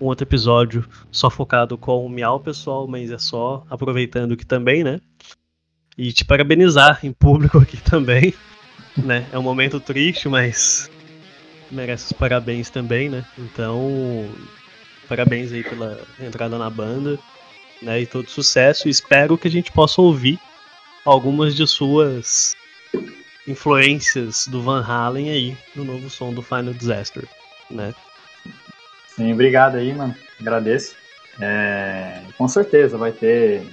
um 0.00 0.06
outro 0.06 0.24
episódio 0.24 0.86
só 1.10 1.30
focado 1.30 1.76
com 1.76 2.04
o 2.04 2.08
Miau, 2.08 2.40
pessoal, 2.40 2.86
mas 2.86 3.10
é 3.10 3.18
só 3.18 3.64
aproveitando 3.68 4.36
que 4.36 4.46
também, 4.46 4.84
né? 4.84 5.00
E 5.96 6.12
te 6.12 6.24
parabenizar 6.24 7.00
em 7.02 7.12
público 7.12 7.58
aqui 7.58 7.76
também, 7.82 8.32
né? 8.96 9.26
É 9.32 9.38
um 9.38 9.42
momento 9.42 9.80
triste, 9.80 10.28
mas 10.28 10.90
merece 11.70 12.06
os 12.06 12.12
parabéns 12.12 12.70
também, 12.70 13.08
né? 13.08 13.24
Então, 13.38 14.28
parabéns 15.08 15.52
aí 15.52 15.62
pela 15.62 16.00
entrada 16.20 16.58
na 16.58 16.70
banda 16.70 17.18
né, 17.82 18.00
e 18.00 18.06
todo 18.06 18.28
sucesso. 18.28 18.88
Espero 18.88 19.38
que 19.38 19.48
a 19.48 19.50
gente 19.50 19.72
possa 19.72 20.00
ouvir 20.00 20.38
algumas 21.04 21.54
de 21.54 21.66
suas 21.66 22.56
influências 23.46 24.46
do 24.46 24.62
Van 24.62 24.84
Halen 24.84 25.30
aí 25.30 25.56
no 25.74 25.84
novo 25.84 26.10
som 26.10 26.32
do 26.32 26.42
Final 26.42 26.74
Disaster, 26.74 27.24
né? 27.70 27.94
Sim, 29.06 29.32
obrigado 29.32 29.76
aí, 29.76 29.92
mano. 29.94 30.14
Agradeço. 30.40 30.96
É, 31.40 32.22
com 32.36 32.48
certeza 32.48 32.98
vai 32.98 33.12
ter 33.12 33.64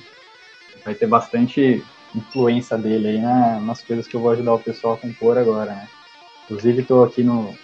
vai 0.83 0.93
ter 0.93 1.07
bastante 1.07 1.83
influência 2.13 2.77
dele 2.77 3.07
aí 3.07 3.21
na, 3.21 3.59
nas 3.59 3.81
coisas 3.81 4.07
que 4.07 4.15
eu 4.15 4.21
vou 4.21 4.31
ajudar 4.31 4.53
o 4.53 4.59
pessoal 4.59 4.93
a 4.93 4.97
compor 4.97 5.37
agora, 5.37 5.71
né? 5.73 5.87
Inclusive 6.45 6.81
estou 6.81 7.03
aqui 7.03 7.23
no 7.23 7.57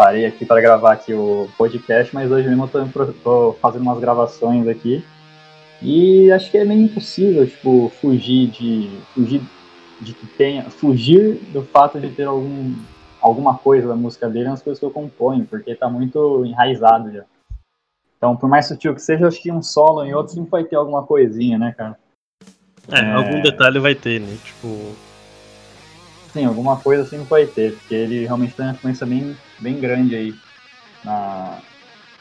parei 0.00 0.24
aqui 0.24 0.46
para 0.46 0.62
gravar 0.62 0.92
aqui 0.92 1.12
o 1.12 1.46
podcast, 1.58 2.14
mas 2.14 2.30
hoje 2.30 2.48
mesmo 2.48 2.64
eu 2.64 2.88
tô, 2.88 3.06
tô 3.22 3.52
fazendo 3.60 3.82
umas 3.82 4.00
gravações 4.00 4.66
aqui 4.66 5.04
e 5.82 6.32
acho 6.32 6.50
que 6.50 6.56
é 6.56 6.64
meio 6.64 6.80
impossível, 6.80 7.46
tipo, 7.46 7.92
fugir 8.00 8.48
de. 8.48 8.90
fugir 9.12 9.42
de 10.00 10.14
que 10.14 10.26
tenha. 10.26 10.70
fugir 10.70 11.34
do 11.52 11.60
fato 11.60 12.00
de 12.00 12.08
ter 12.08 12.24
algum, 12.24 12.74
alguma 13.20 13.58
coisa 13.58 13.88
da 13.88 13.94
música 13.94 14.26
dele 14.26 14.48
nas 14.48 14.62
coisas 14.62 14.80
que 14.80 14.86
eu 14.86 14.90
componho, 14.90 15.44
porque 15.44 15.74
tá 15.74 15.86
muito 15.86 16.46
enraizado 16.46 17.12
já. 17.12 17.24
Então, 18.16 18.34
por 18.34 18.48
mais 18.48 18.68
sutil 18.68 18.94
que 18.94 19.02
seja, 19.02 19.28
acho 19.28 19.42
que 19.42 19.52
um 19.52 19.62
solo 19.62 20.02
em 20.02 20.14
outro 20.14 20.32
sempre 20.32 20.50
vai 20.50 20.64
ter 20.64 20.76
alguma 20.76 21.02
coisinha, 21.02 21.58
né, 21.58 21.74
cara? 21.76 21.98
É, 22.90 23.00
é... 23.00 23.12
algum 23.12 23.42
detalhe 23.42 23.78
vai 23.78 23.94
ter, 23.94 24.18
né? 24.18 24.34
Tipo. 24.42 25.09
Sim, 26.32 26.44
alguma 26.44 26.78
coisa 26.80 27.04
sempre 27.04 27.28
vai 27.28 27.46
ter, 27.46 27.74
porque 27.74 27.94
ele 27.94 28.20
realmente 28.20 28.54
tem 28.54 28.64
uma 28.66 28.72
influência 28.72 29.06
bem, 29.06 29.36
bem 29.58 29.80
grande 29.80 30.14
aí. 30.14 30.34
Na... 31.02 31.62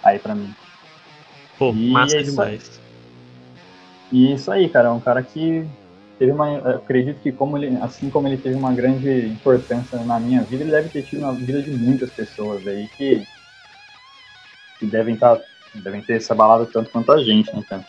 Aí 0.04 0.18
pra 0.18 0.34
mim. 0.34 0.56
Pô, 1.58 1.72
e 1.72 1.92
massa 1.92 2.18
é 2.18 2.24
demais. 2.24 2.82
E 4.12 4.34
isso 4.34 4.52
aí, 4.52 4.68
cara, 4.70 4.88
é 4.88 4.92
um 4.92 5.00
cara 5.00 5.22
que 5.22 5.68
teve 6.18 6.32
uma. 6.32 6.58
acredito 6.76 7.22
que, 7.22 7.32
como 7.32 7.58
ele, 7.58 7.78
assim 7.78 8.10
como 8.10 8.28
ele 8.28 8.38
teve 8.38 8.56
uma 8.56 8.74
grande 8.74 9.28
importância 9.28 9.98
na 10.04 10.20
minha 10.20 10.44
vida, 10.44 10.64
ele 10.64 10.72
deve 10.72 10.90
ter 10.90 11.04
tido 11.04 11.22
na 11.22 11.32
vida 11.32 11.62
de 11.62 11.70
muitas 11.70 12.10
pessoas 12.10 12.66
aí 12.66 12.88
que, 12.98 13.24
que 14.80 14.86
devem, 14.88 15.16
tá, 15.16 15.40
devem 15.74 16.02
ter 16.02 16.20
se 16.20 16.32
abalado 16.32 16.66
tanto 16.68 16.90
quanto 16.90 17.12
a 17.12 17.24
gente, 17.24 17.54
né, 17.56 17.64
cara? 17.70 17.86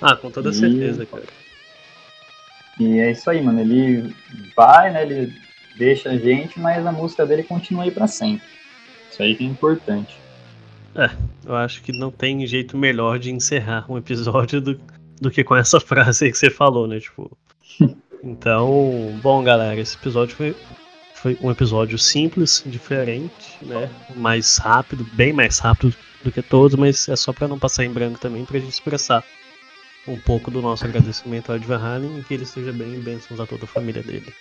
Ah, 0.00 0.16
com 0.16 0.30
toda 0.30 0.50
e, 0.50 0.54
certeza, 0.54 1.06
cara. 1.06 1.43
E 2.78 2.98
é 2.98 3.12
isso 3.12 3.28
aí, 3.30 3.40
mano. 3.42 3.60
Ele 3.60 4.14
vai, 4.56 4.92
né? 4.92 5.02
Ele 5.02 5.32
deixa 5.76 6.10
a 6.10 6.16
gente, 6.16 6.58
mas 6.58 6.84
a 6.86 6.92
música 6.92 7.26
dele 7.26 7.42
continua 7.42 7.84
aí 7.84 7.90
pra 7.90 8.06
sempre. 8.06 8.46
Isso 9.10 9.22
aí 9.22 9.34
que 9.34 9.44
é 9.44 9.46
importante. 9.46 10.16
É, 10.94 11.10
eu 11.44 11.56
acho 11.56 11.82
que 11.82 11.92
não 11.92 12.10
tem 12.10 12.46
jeito 12.46 12.76
melhor 12.78 13.18
de 13.18 13.30
encerrar 13.30 13.84
um 13.90 13.98
episódio 13.98 14.60
do, 14.60 14.80
do 15.20 15.30
que 15.30 15.42
com 15.42 15.56
essa 15.56 15.78
frase 15.80 16.24
aí 16.24 16.30
que 16.30 16.38
você 16.38 16.50
falou, 16.50 16.86
né? 16.86 17.00
Tipo. 17.00 17.36
Então, 18.26 19.20
bom, 19.22 19.44
galera, 19.44 19.78
esse 19.78 19.96
episódio 19.96 20.34
foi, 20.34 20.56
foi 21.14 21.36
um 21.42 21.50
episódio 21.50 21.98
simples, 21.98 22.62
diferente, 22.64 23.58
né? 23.60 23.90
Mais 24.16 24.56
rápido, 24.56 25.06
bem 25.12 25.30
mais 25.30 25.58
rápido 25.58 25.94
do 26.22 26.32
que 26.32 26.40
todos, 26.40 26.74
mas 26.74 27.06
é 27.06 27.16
só 27.16 27.34
para 27.34 27.46
não 27.46 27.58
passar 27.58 27.84
em 27.84 27.92
branco 27.92 28.18
também, 28.18 28.46
pra 28.46 28.58
gente 28.58 28.70
expressar 28.70 29.22
um 30.06 30.18
pouco 30.18 30.50
do 30.50 30.60
nosso 30.60 30.84
agradecimento 30.84 31.50
ao 31.50 31.56
Edvan 31.56 31.78
Halen 31.78 32.18
e 32.18 32.24
que 32.24 32.34
ele 32.34 32.42
esteja 32.42 32.72
bem 32.72 32.94
e 32.94 32.98
bênçãos 32.98 33.40
a 33.40 33.46
toda 33.46 33.64
a 33.64 33.68
família 33.68 34.02
dele. 34.02 34.32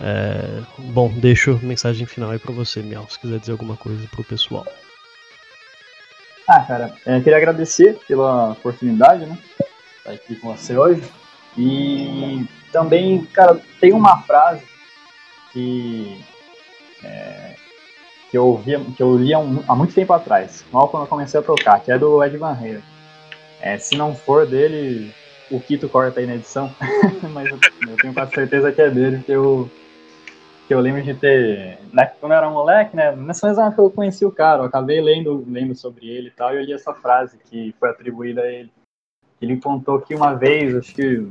É, 0.00 0.62
bom, 0.78 1.08
deixo 1.08 1.58
mensagem 1.62 2.06
final 2.06 2.30
aí 2.30 2.38
pra 2.38 2.52
você, 2.52 2.82
Miau, 2.82 3.08
se 3.08 3.18
quiser 3.18 3.38
dizer 3.38 3.52
alguma 3.52 3.76
coisa 3.76 4.06
pro 4.08 4.22
pessoal. 4.24 4.66
Ah, 6.46 6.60
cara, 6.60 6.94
é, 7.04 7.20
queria 7.20 7.36
agradecer 7.36 7.98
pela 8.06 8.52
oportunidade, 8.52 9.26
né? 9.26 9.38
Estar 9.98 10.12
aqui 10.12 10.36
com 10.36 10.56
você 10.56 10.76
hoje. 10.76 11.02
E 11.56 12.46
também, 12.72 13.24
cara, 13.26 13.60
tem 13.80 13.92
uma 13.92 14.22
frase 14.22 14.62
que, 15.52 16.24
é, 17.04 17.54
que 18.30 18.38
eu 18.38 18.46
ouvia, 18.46 18.80
que 18.96 19.02
eu 19.02 19.10
um, 19.10 19.62
há 19.68 19.74
muito 19.74 19.94
tempo 19.94 20.12
atrás, 20.12 20.64
mal 20.72 20.88
quando 20.88 21.02
eu 21.02 21.08
comecei 21.08 21.38
a 21.38 21.42
tocar, 21.42 21.80
que 21.80 21.92
é 21.92 21.98
do 21.98 22.22
Ed 22.24 22.36
Van 22.36 22.52
Halen. 22.52 22.97
É, 23.60 23.78
se 23.78 23.96
não 23.96 24.14
for 24.14 24.46
dele, 24.46 25.12
o 25.50 25.60
Kito 25.60 25.88
corta 25.88 26.20
aí 26.20 26.26
na 26.26 26.36
edição, 26.36 26.74
mas 27.32 27.50
eu, 27.50 27.58
eu 27.88 27.96
tenho 27.96 28.14
quase 28.14 28.32
certeza 28.32 28.72
que 28.72 28.80
é 28.80 28.90
dele, 28.90 29.22
que 29.24 29.32
eu 29.32 29.68
que 30.68 30.74
eu 30.74 30.80
lembro 30.80 31.02
de 31.02 31.14
ter, 31.14 31.78
né, 31.94 32.12
quando 32.20 32.32
eu 32.32 32.38
era 32.38 32.50
moleque, 32.50 32.94
né, 32.94 33.16
nessa 33.16 33.46
mesma 33.46 33.68
época 33.68 33.80
eu 33.80 33.90
conheci 33.90 34.26
o 34.26 34.30
cara, 34.30 34.60
eu 34.60 34.66
acabei 34.66 35.00
lendo, 35.00 35.42
lendo 35.48 35.74
sobre 35.74 36.06
ele 36.06 36.28
e 36.28 36.30
tal, 36.30 36.52
e 36.52 36.58
eu 36.58 36.62
li 36.62 36.74
essa 36.74 36.92
frase 36.92 37.38
que 37.50 37.74
foi 37.80 37.88
atribuída 37.88 38.42
a 38.42 38.52
ele. 38.52 38.70
Ele 39.40 39.56
contou 39.56 39.98
que 39.98 40.14
uma 40.14 40.34
vez, 40.34 40.76
acho 40.76 40.94
que, 40.94 41.26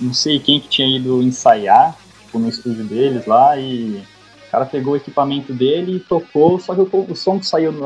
não 0.00 0.14
sei 0.14 0.38
quem 0.38 0.60
que 0.60 0.68
tinha 0.68 0.96
ido 0.96 1.20
ensaiar, 1.20 1.98
tipo, 2.20 2.38
no 2.38 2.48
estúdio 2.48 2.84
deles 2.84 3.26
lá, 3.26 3.56
e 3.58 4.04
o 4.46 4.50
cara 4.52 4.64
pegou 4.64 4.92
o 4.92 4.96
equipamento 4.96 5.52
dele 5.52 5.96
e 5.96 6.00
tocou, 6.00 6.60
só 6.60 6.72
que 6.72 6.82
o, 6.82 7.06
o 7.10 7.16
som 7.16 7.40
que 7.40 7.46
saiu 7.46 7.72
do, 7.72 7.80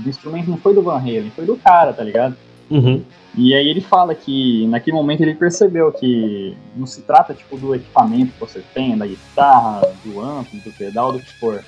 do 0.00 0.08
instrumento 0.08 0.48
não 0.48 0.56
foi 0.56 0.72
do 0.72 0.82
Van 0.82 0.96
Halen, 0.96 1.30
foi 1.32 1.44
do 1.44 1.58
cara, 1.58 1.92
tá 1.92 2.02
ligado? 2.02 2.38
Uhum. 2.72 3.04
E 3.36 3.54
aí 3.54 3.68
ele 3.68 3.80
fala 3.80 4.14
que 4.14 4.66
naquele 4.66 4.96
momento 4.96 5.22
ele 5.22 5.34
percebeu 5.34 5.92
que 5.92 6.56
não 6.74 6.86
se 6.86 7.02
trata 7.02 7.34
tipo 7.34 7.56
do 7.56 7.74
equipamento 7.74 8.32
que 8.32 8.40
você 8.40 8.62
tem, 8.72 8.96
da 8.96 9.06
guitarra, 9.06 9.82
do 10.04 10.20
amplo, 10.20 10.58
do 10.60 10.72
pedal, 10.72 11.12
do 11.12 11.20
que 11.20 11.32
for. 11.38 11.62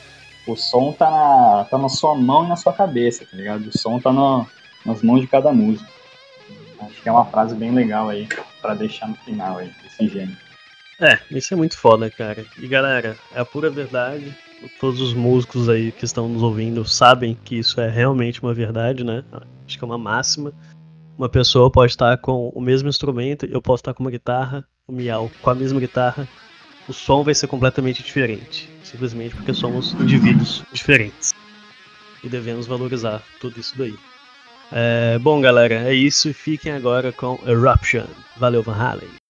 O 0.46 0.56
som 0.56 0.92
tá 0.92 1.10
na, 1.10 1.64
tá 1.64 1.78
na 1.78 1.88
sua 1.88 2.14
mão 2.14 2.44
e 2.44 2.48
na 2.48 2.56
sua 2.56 2.72
cabeça, 2.72 3.24
tá 3.24 3.36
ligado? 3.36 3.66
O 3.66 3.78
som 3.78 3.98
tá 3.98 4.12
no, 4.12 4.46
nas 4.84 5.02
mãos 5.02 5.20
de 5.20 5.26
cada 5.26 5.52
músico. 5.52 5.90
Acho 6.80 7.02
que 7.02 7.08
é 7.08 7.12
uma 7.12 7.24
frase 7.24 7.54
bem 7.54 7.70
legal 7.70 8.08
aí 8.08 8.28
para 8.60 8.74
deixar 8.74 9.08
no 9.08 9.14
final 9.16 9.58
aí, 9.58 9.70
desse 9.82 10.06
gênero. 10.08 10.36
É, 11.00 11.18
isso 11.30 11.54
é 11.54 11.56
muito 11.56 11.76
foda, 11.76 12.10
cara. 12.10 12.44
E 12.58 12.66
galera, 12.66 13.16
é 13.34 13.40
a 13.40 13.44
pura 13.44 13.70
verdade. 13.70 14.36
Todos 14.80 15.00
os 15.00 15.14
músicos 15.14 15.68
aí 15.68 15.92
que 15.92 16.04
estão 16.04 16.28
nos 16.28 16.42
ouvindo 16.42 16.84
sabem 16.86 17.36
que 17.42 17.58
isso 17.58 17.80
é 17.80 17.88
realmente 17.88 18.42
uma 18.42 18.54
verdade, 18.54 19.02
né? 19.02 19.24
Acho 19.66 19.78
que 19.78 19.84
é 19.84 19.86
uma 19.86 19.98
máxima. 19.98 20.52
Uma 21.16 21.28
pessoa 21.28 21.70
pode 21.70 21.92
estar 21.92 22.16
com 22.18 22.48
o 22.48 22.60
mesmo 22.60 22.88
instrumento, 22.88 23.46
eu 23.46 23.62
posso 23.62 23.80
estar 23.80 23.94
com 23.94 24.02
uma 24.02 24.10
guitarra, 24.10 24.66
o 24.86 24.92
Miau 24.92 25.30
com 25.40 25.50
a 25.50 25.54
mesma 25.54 25.78
guitarra, 25.78 26.28
o 26.88 26.92
som 26.92 27.22
vai 27.22 27.34
ser 27.34 27.46
completamente 27.46 28.02
diferente, 28.02 28.68
simplesmente 28.82 29.34
porque 29.36 29.54
somos 29.54 29.92
indivíduos 29.94 30.64
diferentes 30.72 31.32
e 32.22 32.28
devemos 32.28 32.66
valorizar 32.66 33.22
tudo 33.40 33.60
isso 33.60 33.78
daí. 33.78 33.94
É, 34.72 35.18
bom, 35.18 35.40
galera, 35.40 35.74
é 35.74 35.94
isso. 35.94 36.32
Fiquem 36.34 36.72
agora 36.72 37.12
com 37.12 37.38
Eruption. 37.46 38.06
Valeu, 38.36 38.62
Van 38.62 38.74
Halen. 38.74 39.23